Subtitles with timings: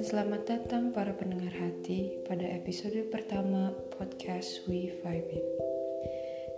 [0.00, 5.44] dan selamat datang para pendengar hati pada episode pertama podcast We Vibe.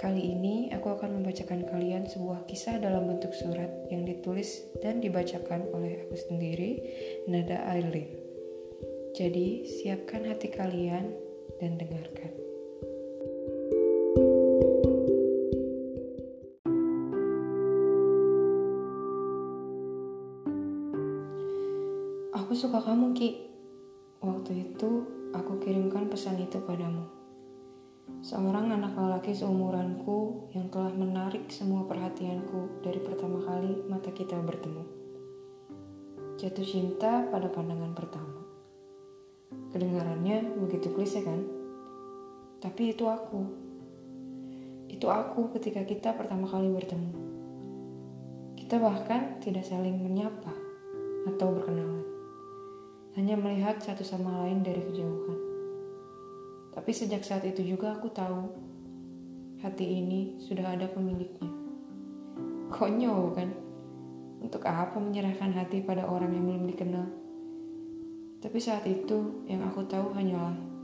[0.00, 5.68] Kali ini aku akan membacakan kalian sebuah kisah dalam bentuk surat yang ditulis dan dibacakan
[5.68, 6.80] oleh aku sendiri,
[7.28, 8.08] Nada Aileen.
[9.12, 11.12] Jadi, siapkan hati kalian
[11.60, 12.35] dan dengarkan.
[22.36, 23.48] Aku suka kamu, Ki.
[24.20, 27.08] Waktu itu, aku kirimkan pesan itu padamu.
[28.20, 34.84] Seorang anak lelaki seumuranku yang telah menarik semua perhatianku dari pertama kali mata kita bertemu.
[36.36, 38.44] Jatuh cinta pada pandangan pertama.
[39.72, 41.40] Kedengarannya begitu klise kan?
[42.60, 43.48] Tapi itu aku.
[44.92, 47.16] Itu aku ketika kita pertama kali bertemu.
[48.60, 50.52] Kita bahkan tidak saling menyapa
[51.32, 52.15] atau berkenalan
[53.16, 55.40] hanya melihat satu sama lain dari kejauhan.
[56.76, 58.52] Tapi sejak saat itu juga aku tahu
[59.64, 61.48] hati ini sudah ada pemiliknya.
[62.68, 63.48] Konyol kan?
[64.44, 67.08] Untuk apa menyerahkan hati pada orang yang belum dikenal?
[68.44, 70.76] Tapi saat itu yang aku tahu hanyalah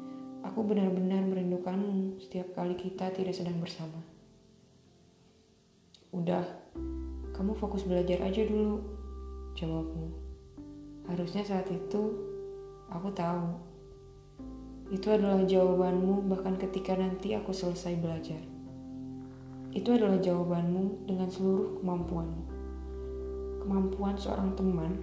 [0.42, 4.00] aku benar-benar merindukanmu setiap kali kita tidak sedang bersama.
[6.12, 6.44] Udah,
[7.32, 8.82] kamu fokus belajar aja dulu,
[9.56, 10.21] jawabmu.
[11.10, 12.02] Harusnya saat itu
[12.86, 13.48] aku tahu.
[14.92, 18.42] Itu adalah jawabanmu bahkan ketika nanti aku selesai belajar.
[19.72, 22.42] Itu adalah jawabanmu dengan seluruh kemampuanmu.
[23.64, 25.00] Kemampuan seorang teman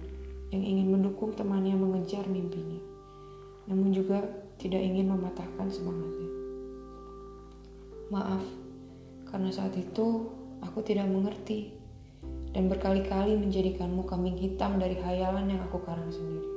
[0.54, 2.78] yang ingin mendukung temannya mengejar mimpinya,
[3.66, 4.22] namun juga
[4.62, 6.30] tidak ingin mematahkan semangatnya.
[8.10, 8.44] Maaf,
[9.30, 10.30] karena saat itu
[10.62, 11.79] aku tidak mengerti
[12.50, 16.50] dan berkali-kali menjadikanmu kambing hitam dari hayalan yang aku karang sendiri.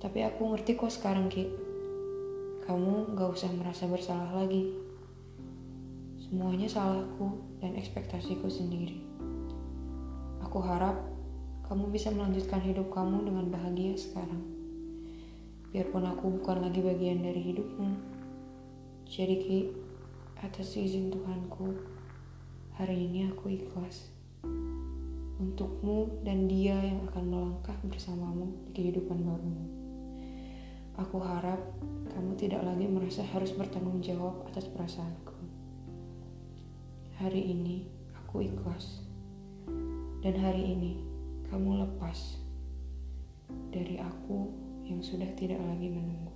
[0.00, 1.48] Tapi aku ngerti kok sekarang, Ki.
[2.64, 4.72] Kamu gak usah merasa bersalah lagi.
[6.16, 8.96] Semuanya salahku dan ekspektasiku sendiri.
[10.40, 10.96] Aku harap
[11.68, 14.40] kamu bisa melanjutkan hidup kamu dengan bahagia sekarang.
[15.68, 17.88] Biarpun aku bukan lagi bagian dari hidupmu.
[19.04, 19.58] Jadi Ki,
[20.40, 21.76] atas izin Tuhanku,
[22.80, 24.13] hari ini aku ikhlas
[25.40, 29.66] untukmu dan dia yang akan melangkah bersamamu di kehidupan barumu.
[30.94, 31.58] Aku harap
[32.14, 35.34] kamu tidak lagi merasa harus bertanggung jawab atas perasaanku.
[37.18, 39.02] Hari ini aku ikhlas,
[40.22, 41.02] dan hari ini
[41.50, 42.38] kamu lepas
[43.74, 44.48] dari aku
[44.86, 46.32] yang sudah tidak lagi menunggu.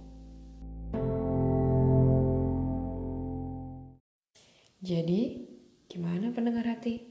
[4.79, 5.43] Jadi,
[5.91, 7.08] gimana pendengar hati?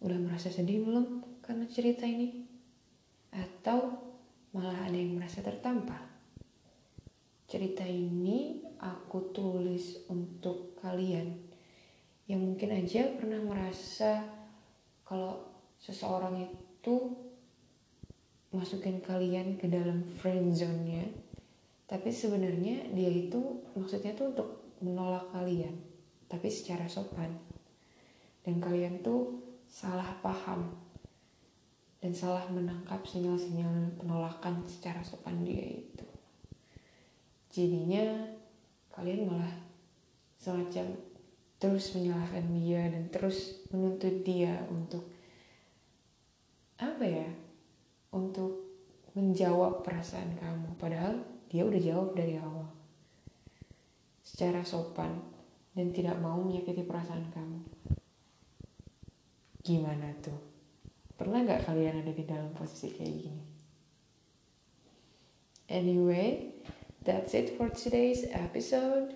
[0.00, 2.44] Udah merasa sedih belum karena cerita ini?
[3.32, 4.00] Atau
[4.56, 6.00] malah ada yang merasa tertampar?
[7.44, 11.50] Cerita ini aku tulis untuk kalian
[12.30, 14.22] yang mungkin aja pernah merasa
[15.02, 15.50] kalau
[15.82, 16.96] seseorang itu
[18.54, 21.10] masukin kalian ke dalam friend zone-nya
[21.90, 25.74] tapi sebenarnya dia itu maksudnya tuh untuk menolak kalian
[26.30, 27.34] tapi secara sopan
[28.46, 30.66] dan kalian tuh salah paham
[32.02, 36.06] dan salah menangkap sinyal-sinyal penolakan secara sopan dia itu.
[37.54, 38.26] Jadinya
[38.90, 39.54] kalian malah
[40.34, 40.90] semacam
[41.62, 45.06] terus menyalahkan dia dan terus menuntut dia untuk
[46.82, 47.30] apa ya?
[48.10, 48.66] Untuk
[49.14, 51.14] menjawab perasaan kamu padahal
[51.46, 52.66] dia udah jawab dari awal.
[54.26, 55.14] Secara sopan
[55.76, 57.60] dan tidak mau menyakiti perasaan kamu.
[59.60, 60.40] Gimana tuh?
[61.20, 63.44] Pernah gak kalian ada di dalam posisi kayak gini?
[65.70, 66.50] Anyway,
[67.04, 69.14] that's it for today's episode.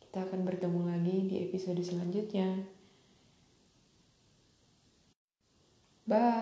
[0.00, 2.64] Kita akan bertemu lagi di episode selanjutnya.
[6.08, 6.39] Bye.